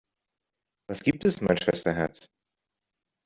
[0.89, 2.27] Was gibt es, mein Schwesterherz?